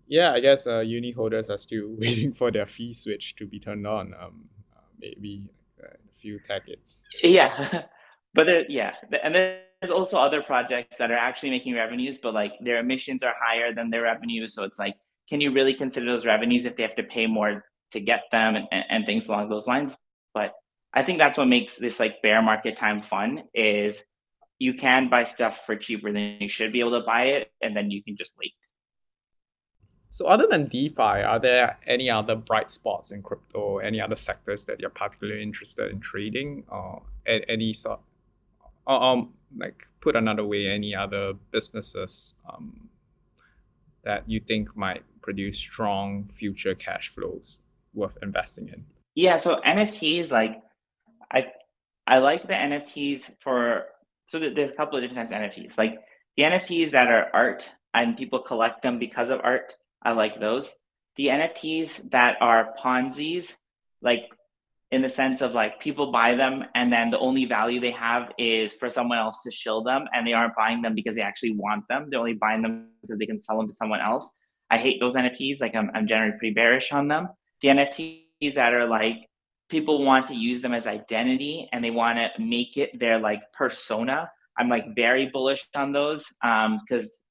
[0.08, 3.60] Yeah, I guess uh, uni holders are still waiting for their fee switch to be
[3.60, 4.12] turned on.
[4.20, 5.48] Um, uh, maybe
[5.80, 7.04] uh, a few tickets.
[7.22, 7.84] Yeah,
[8.34, 12.34] but there, yeah, and then there's also other projects that are actually making revenues, but
[12.34, 14.54] like their emissions are higher than their revenues.
[14.54, 14.96] So it's like,
[15.28, 18.56] can you really consider those revenues if they have to pay more to get them
[18.56, 19.94] and, and things along those lines?
[20.34, 20.52] But
[20.92, 24.02] I think that's what makes this like bear market time fun is
[24.58, 27.76] you can buy stuff for cheaper than you should be able to buy it, and
[27.76, 28.52] then you can just wait.
[30.10, 33.78] So other than DeFi, are there any other bright spots in crypto?
[33.78, 38.00] Any other sectors that you're particularly interested in trading, or any sort
[38.86, 42.88] um, like put another way, any other businesses um,
[44.04, 47.60] that you think might produce strong future cash flows
[47.94, 48.84] worth investing in?
[49.14, 50.62] Yeah, so NFTs, like
[51.32, 51.46] I,
[52.06, 53.84] I like the NFTs for
[54.26, 55.76] so there's a couple of different types of NFTs.
[55.76, 55.98] Like
[56.36, 60.72] the NFTs that are art and people collect them because of art, I like those.
[61.16, 63.56] The NFTs that are Ponzi's,
[64.00, 64.28] like
[64.90, 68.32] in the sense of like people buy them and then the only value they have
[68.38, 71.52] is for someone else to shill them and they aren't buying them because they actually
[71.52, 74.34] want them they're only buying them because they can sell them to someone else
[74.70, 77.28] i hate those nfts like i'm, I'm generally pretty bearish on them
[77.62, 79.28] the nfts that are like
[79.70, 83.40] people want to use them as identity and they want to make it their like
[83.52, 87.22] persona i'm like very bullish on those um because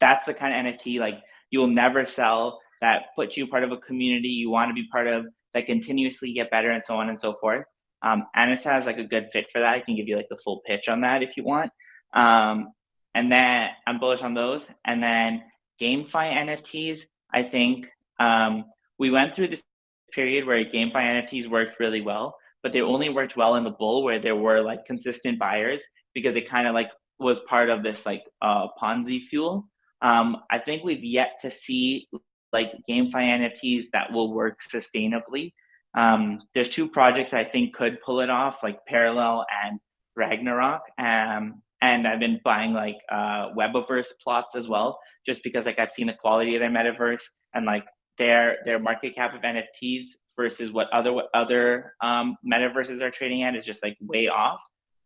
[0.00, 3.76] that's the kind of nft like you'll never sell that puts you part of a
[3.76, 7.18] community you want to be part of that continuously get better and so on and
[7.18, 7.64] so forth.
[8.02, 9.74] Um, Anita is like a good fit for that.
[9.74, 11.70] I can give you like the full pitch on that if you want.
[12.14, 12.72] Um,
[13.14, 14.70] and then I'm bullish on those.
[14.84, 15.42] And then
[15.80, 17.00] GameFi NFTs,
[17.32, 18.64] I think um,
[18.98, 19.62] we went through this
[20.12, 24.02] period where GameFi NFTs worked really well, but they only worked well in the bull
[24.02, 25.82] where there were like consistent buyers
[26.14, 29.68] because it kind of like was part of this like uh, Ponzi fuel.
[30.02, 32.08] Um, I think we've yet to see
[32.52, 35.52] like GameFi NFTs that will work sustainably.
[35.96, 39.80] Um, there's two projects I think could pull it off, like Parallel and
[40.16, 40.82] Ragnarok.
[40.98, 45.90] Um, and I've been buying like uh, Webaverse plots as well, just because like I've
[45.92, 47.22] seen the quality of their metaverse
[47.54, 47.86] and like
[48.18, 53.56] their their market cap of NFTs versus what other other um, metaverses are trading at
[53.56, 54.62] is just like way off.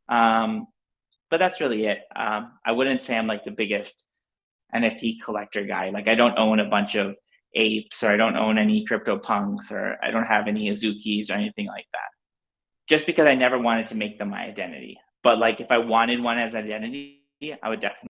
[0.09, 0.66] Um,
[1.31, 2.01] but that's really it.
[2.14, 4.05] Um, I wouldn't say I'm like the biggest
[4.75, 5.90] NFT collector guy.
[5.90, 7.16] Like I don't own a bunch of
[7.55, 11.35] apes or I don't own any crypto punks or I don't have any Azukis or
[11.35, 12.11] anything like that.
[12.88, 14.98] Just because I never wanted to make them my identity.
[15.22, 17.22] But like if I wanted one as identity,
[17.62, 18.09] I would definitely.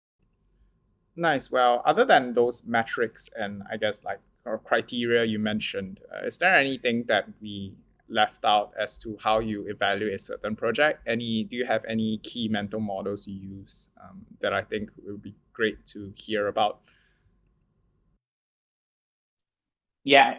[1.15, 1.51] Nice.
[1.51, 6.39] Well, other than those metrics and I guess like or criteria you mentioned, uh, is
[6.39, 7.75] there anything that we
[8.09, 11.07] left out as to how you evaluate a certain project?
[11.07, 11.45] Any?
[11.45, 15.35] Do you have any key mental models you use um, that I think would be
[15.53, 16.81] great to hear about?
[20.05, 20.35] Yeah,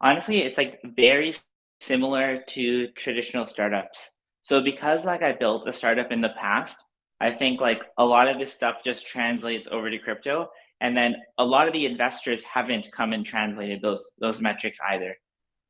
[0.00, 1.34] honestly, it's like very
[1.80, 4.10] similar to traditional startups.
[4.42, 6.84] So because like I built a startup in the past,
[7.20, 10.48] I think like a lot of this stuff just translates over to crypto.
[10.80, 15.14] And then a lot of the investors haven't come and translated those those metrics either.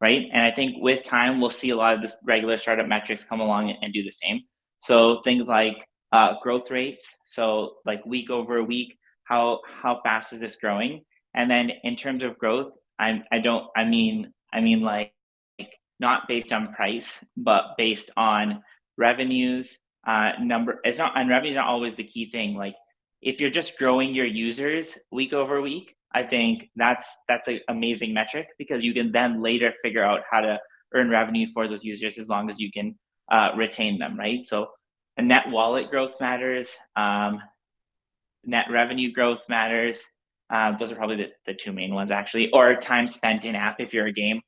[0.00, 0.28] Right.
[0.32, 3.40] And I think with time we'll see a lot of this regular startup metrics come
[3.40, 4.40] along and do the same.
[4.80, 7.14] So things like uh, growth rates.
[7.24, 11.02] So like week over week, how how fast is this growing?
[11.34, 15.12] And then in terms of growth, i'm I don't I mean I mean like,
[15.58, 18.62] like not based on price, but based on
[18.96, 19.78] revenues.
[20.06, 22.54] Uh, number it's not and revenues not always the key thing.
[22.54, 22.74] Like
[23.22, 28.12] if you're just growing your users week over week, I think that's that's an amazing
[28.14, 30.58] metric because you can then later figure out how to
[30.94, 32.94] earn revenue for those users as long as you can
[33.30, 34.44] uh, retain them, right?
[34.44, 34.68] So
[35.16, 37.40] a net wallet growth matters, um,
[38.44, 40.02] net revenue growth matters,
[40.50, 43.76] Uh, those are probably the, the two main ones actually, or time spent in app
[43.78, 44.40] if you're a game.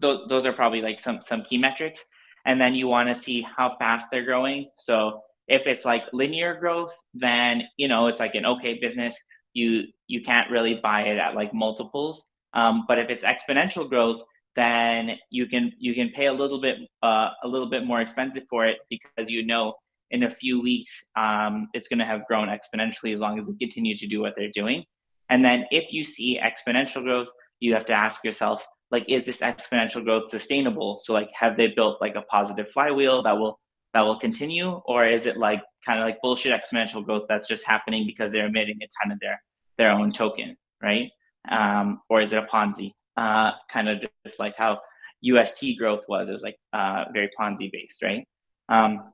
[0.00, 2.04] Those, those are probably like some some key metrics.
[2.46, 4.70] And then you want to see how fast they're growing.
[4.78, 9.16] So if it's like linear growth, then you know it's like an okay business.
[9.52, 12.24] You you can't really buy it at like multiples.
[12.54, 14.20] Um, but if it's exponential growth,
[14.56, 18.44] then you can you can pay a little bit uh, a little bit more expensive
[18.48, 19.74] for it because you know
[20.10, 23.54] in a few weeks um, it's going to have grown exponentially as long as they
[23.54, 24.84] continue to do what they're doing.
[25.30, 27.28] And then if you see exponential growth,
[27.58, 31.00] you have to ask yourself like is this exponential growth sustainable?
[31.02, 33.58] So like have they built like a positive flywheel that will
[33.94, 37.66] that will continue or is it like kind of like bullshit exponential growth that's just
[37.66, 39.40] happening because they're emitting a ton of their
[39.78, 41.10] their own token, right?
[41.50, 42.92] Um, or is it a Ponzi?
[43.16, 44.80] uh, kind of just like how
[45.22, 46.28] UST growth was.
[46.28, 48.26] It was like uh, very Ponzi based, right?
[48.68, 49.12] Um,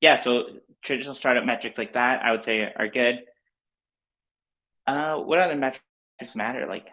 [0.00, 0.46] yeah, so
[0.82, 3.20] traditional startup metrics like that, I would say are good.
[4.86, 6.66] Uh, what other metrics matter?
[6.66, 6.88] Like,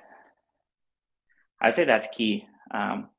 [1.59, 2.45] I'd say that's key.
[2.71, 3.09] Um,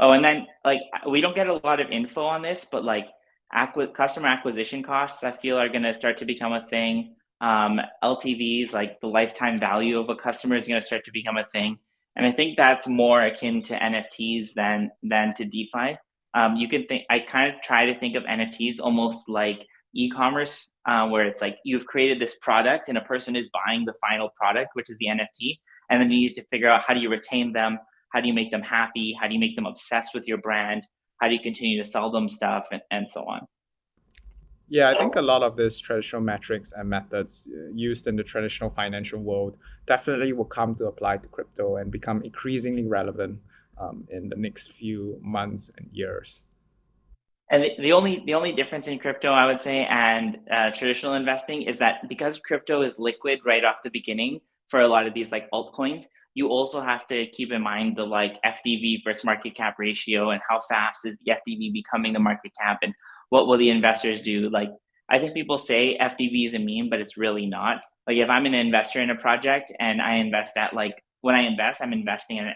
[0.00, 3.06] oh, and then like we don't get a lot of info on this, but like
[3.54, 7.80] acqu- customer acquisition costs, I feel are going to start to become a thing um,
[8.04, 11.44] LTVs, like the lifetime value of a customer, is going to start to become a
[11.44, 11.78] thing.
[12.16, 15.96] And I think that's more akin to NFTs than than to DeFi.
[16.34, 17.04] Um, you can think.
[17.08, 21.56] I kind of try to think of NFTs almost like e-commerce, uh, where it's like
[21.64, 25.06] you've created this product and a person is buying the final product, which is the
[25.06, 27.78] NFT, and then you need to figure out how do you retain them,
[28.12, 30.86] how do you make them happy, how do you make them obsessed with your brand,
[31.20, 33.46] how do you continue to sell them stuff, and, and so on.
[34.68, 38.22] Yeah, I think a lot of these traditional metrics and methods uh, used in the
[38.22, 43.40] traditional financial world definitely will come to apply to crypto and become increasingly relevant
[43.76, 46.44] um, in the next few months and years.
[47.50, 51.14] And the, the only the only difference in crypto, I would say, and uh, traditional
[51.14, 55.14] investing is that because crypto is liquid right off the beginning for a lot of
[55.14, 56.04] these like altcoins,
[56.34, 60.40] you also have to keep in mind the like FDV versus market cap ratio and
[60.48, 62.94] how fast is the FDV becoming the market cap and
[63.30, 64.50] what will the investors do?
[64.50, 64.70] Like,
[65.08, 67.78] I think people say FDV is a meme, but it's really not.
[68.06, 71.42] Like, if I'm an investor in a project and I invest at like when I
[71.42, 72.54] invest, I'm investing in an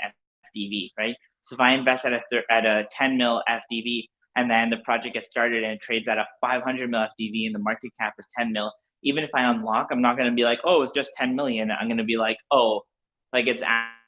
[0.57, 1.15] FDV, right?
[1.43, 4.05] So if I invest at a th- at a 10 mil FDV
[4.37, 7.55] and then the project gets started and it trades at a 500 mil FDV and
[7.55, 8.73] the market cap is 10 mil,
[9.03, 11.71] even if I unlock, I'm not going to be like, oh, it's just 10 million.
[11.71, 12.83] I'm going to be like, oh,
[13.35, 13.63] like it's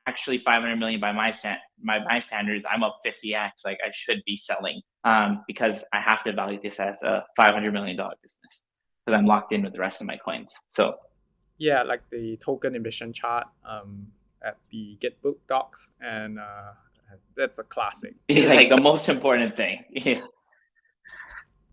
[0.06, 2.64] actually 500 million by my stand my, my standards.
[2.70, 6.80] I'm up 50x like i should be selling um, because i have to value this
[6.80, 8.62] as a 500 million dollar business
[9.04, 10.54] because i'm locked in with the rest of my coins.
[10.68, 10.94] So
[11.58, 14.06] yeah like the token emission chart um,
[14.42, 16.72] at the gitbook docs and uh,
[17.36, 18.14] that's a classic.
[18.28, 19.84] It's like the most important thing.
[19.90, 20.20] Yeah.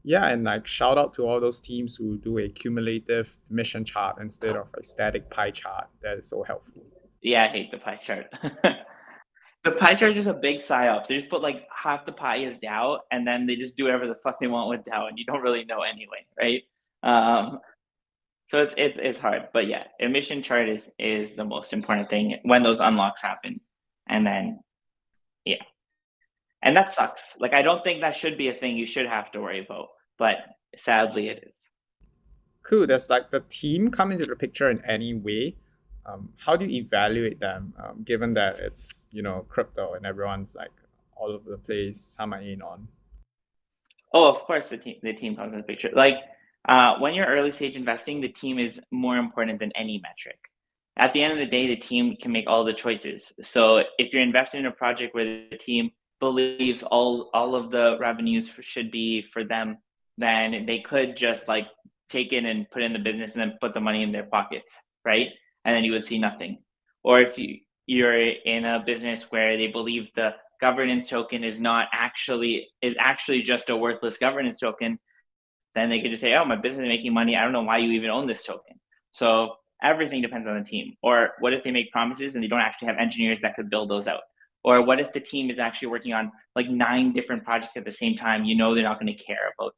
[0.06, 4.18] Yeah and like shout out to all those teams who do a cumulative emission chart
[4.20, 5.88] instead of a static pie chart.
[6.02, 6.84] That is so helpful
[7.24, 8.28] yeah, I hate the pie chart.
[9.64, 11.08] the pie chart is just a big psyop.
[11.08, 14.08] They just put like half the pie is DAO, and then they just do whatever
[14.08, 16.64] the fuck they want with DAO, and you don't really know anyway, right?
[17.02, 17.60] Um,
[18.46, 22.40] so it's it's it's hard, but yeah, emission chart is is the most important thing
[22.44, 23.62] when those unlocks happen,
[24.08, 24.60] and then
[25.46, 25.64] yeah,
[26.62, 27.36] and that sucks.
[27.40, 29.88] Like I don't think that should be a thing you should have to worry about,
[30.18, 30.38] but
[30.76, 31.64] sadly it is.
[32.64, 32.86] Cool.
[32.88, 35.58] Does like the team come into the picture in any way?
[36.06, 40.56] Um, how do you evaluate them um, given that it's you know crypto and everyone's
[40.56, 40.72] like
[41.16, 42.88] all over the place some are in on?
[44.14, 45.92] Oh of course the team the team comes in the picture.
[45.94, 46.18] Like
[46.68, 50.40] uh, when you're early stage investing the team is more important than any metric.
[50.96, 53.34] At the end of the day the team can make all the choices.
[53.42, 57.98] So if you're investing in a project where the team believes all all of the
[58.00, 59.78] revenues for, should be for them
[60.18, 61.68] then they could just like
[62.10, 64.84] take it and put in the business and then put the money in their pockets
[65.04, 65.30] right
[65.66, 66.60] and then you would see nothing.
[67.04, 71.88] Or if you, you're in a business where they believe the governance token is not
[71.94, 75.00] actually is actually just a worthless governance token,
[75.76, 77.36] then they could just say, "Oh, my business is making money.
[77.36, 78.80] I don't know why you even own this token."
[79.12, 80.94] So everything depends on the team.
[81.04, 83.90] Or what if they make promises and they don't actually have engineers that could build
[83.90, 84.22] those out?
[84.64, 87.92] Or what if the team is actually working on like nine different projects at the
[87.92, 88.46] same time?
[88.46, 89.74] You know they're not going to care about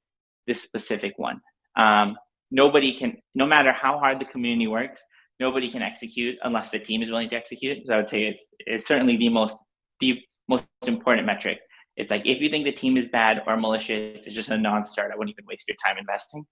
[0.45, 1.41] this specific one.
[1.75, 2.17] Um,
[2.51, 5.01] nobody can, no matter how hard the community works,
[5.39, 7.85] nobody can execute unless the team is willing to execute.
[7.85, 9.57] So I would say it's it's certainly the most
[9.99, 11.59] the most important metric.
[11.97, 15.11] It's like if you think the team is bad or malicious, it's just a non-start.
[15.11, 16.45] I wouldn't even waste your time investing.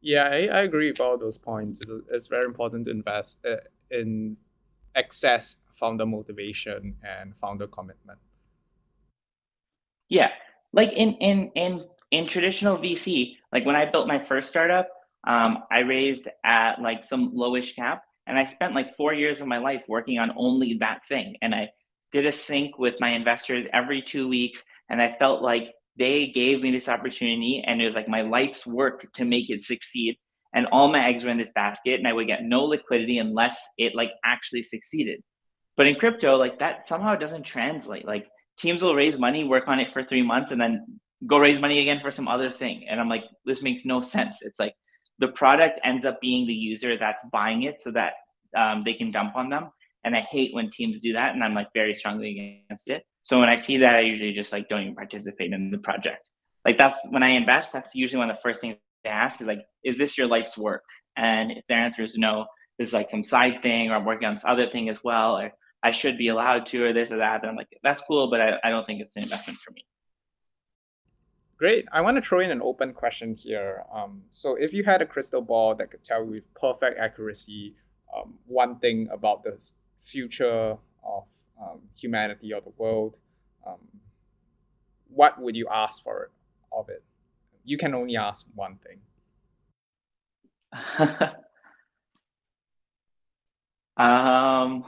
[0.00, 1.80] Yeah, I, I agree with all those points.
[1.80, 3.56] It's, it's very important to invest uh,
[3.90, 4.36] in
[4.94, 8.18] access founder motivation and founder commitment.
[10.08, 10.30] Yeah,
[10.72, 14.88] like in in in in traditional VC, like when I built my first startup,
[15.26, 19.46] um, I raised at like some lowish cap, and I spent like four years of
[19.46, 21.36] my life working on only that thing.
[21.42, 21.70] And I
[22.12, 26.62] did a sync with my investors every two weeks, and I felt like they gave
[26.62, 30.16] me this opportunity, and it was like my life's work to make it succeed.
[30.54, 33.60] And all my eggs were in this basket, and I would get no liquidity unless
[33.76, 35.22] it like actually succeeded.
[35.76, 38.06] But in crypto, like that somehow doesn't translate.
[38.06, 41.60] Like teams will raise money, work on it for three months, and then go raise
[41.60, 42.86] money again for some other thing.
[42.88, 44.38] And I'm like, this makes no sense.
[44.42, 44.74] It's like
[45.18, 48.14] the product ends up being the user that's buying it so that
[48.56, 49.70] um, they can dump on them.
[50.04, 51.34] And I hate when teams do that.
[51.34, 53.02] And I'm like very strongly against it.
[53.22, 56.30] So when I see that, I usually just like don't even participate in the project.
[56.64, 59.46] Like that's when I invest, that's usually one of the first things they ask is
[59.46, 60.84] like, is this your life's work?
[61.16, 62.46] And if their answer is no,
[62.78, 65.36] this is like some side thing or I'm working on this other thing as well,
[65.36, 65.52] or
[65.82, 68.40] I should be allowed to, or this or that, then I'm like, that's cool, but
[68.40, 69.84] I, I don't think it's an investment for me.
[71.58, 71.86] Great.
[71.92, 73.82] I want to throw in an open question here.
[73.92, 77.74] Um, so, if you had a crystal ball that could tell you with perfect accuracy
[78.16, 79.60] um, one thing about the
[79.98, 81.24] future of
[81.60, 83.18] um, humanity or the world,
[83.66, 83.78] um,
[85.08, 86.30] what would you ask for
[86.72, 87.02] of it?
[87.64, 89.00] You can only ask one thing.
[93.96, 94.84] um,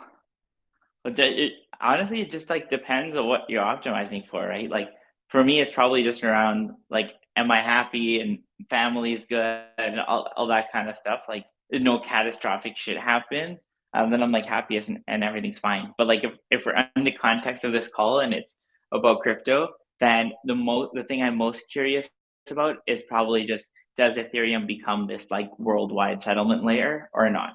[1.05, 4.71] it, honestly, it just like depends on what you're optimizing for, right?
[4.71, 4.91] Like
[5.31, 10.31] for me, it's probably just around like, am I happy and family's good and all,
[10.37, 11.23] all that kind of stuff.
[11.29, 13.59] Like, no catastrophic shit happen.
[13.95, 15.95] Um, then I'm like happiest and, and everything's fine.
[15.97, 18.57] But like, if, if we're in the context of this call and it's
[18.93, 19.69] about crypto,
[20.01, 22.09] then the most the thing I'm most curious
[22.51, 23.67] about is probably just
[23.97, 27.55] does Ethereum become this like worldwide settlement layer or not?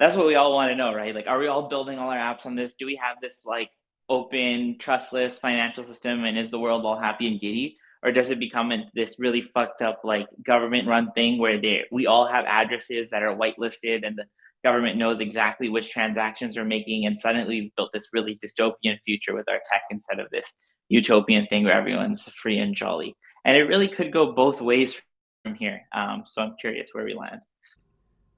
[0.00, 1.14] That's what we all want to know, right?
[1.14, 2.74] Like, are we all building all our apps on this?
[2.74, 3.70] Do we have this like
[4.08, 7.76] open, trustless financial system and is the world all happy and giddy?
[8.02, 12.06] Or does it become this really fucked up like government run thing where they we
[12.06, 14.24] all have addresses that are whitelisted and the
[14.62, 19.34] government knows exactly which transactions we're making and suddenly we've built this really dystopian future
[19.34, 20.52] with our tech instead of this
[20.88, 23.16] utopian thing where everyone's free and jolly.
[23.44, 25.00] And it really could go both ways
[25.42, 25.82] from here.
[25.94, 27.40] Um, so I'm curious where we land.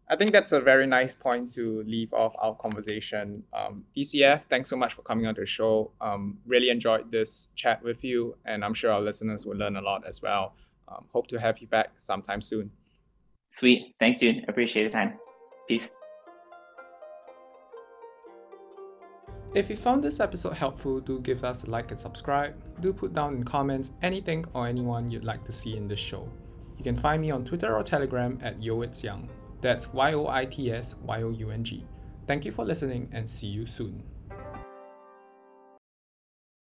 [0.08, 3.42] I think that's a very nice point to leave off our conversation.
[3.52, 5.90] Um, DCF, thanks so much for coming on the show.
[6.00, 9.80] Um, really enjoyed this chat with you, and I'm sure our listeners will learn a
[9.80, 10.54] lot as well.
[10.86, 12.70] Um, hope to have you back sometime soon.
[13.50, 13.96] Sweet.
[13.98, 14.48] Thanks, dude.
[14.48, 15.18] Appreciate the time.
[15.68, 15.90] Peace.
[19.54, 22.54] If you found this episode helpful, do give us a like and subscribe.
[22.80, 26.28] Do put down in comments anything or anyone you'd like to see in this show.
[26.76, 29.28] You can find me on Twitter or Telegram at YoItsYoung.
[29.66, 31.84] That's Y O I T S Y O U N G.
[32.28, 34.00] Thank you for listening and see you soon.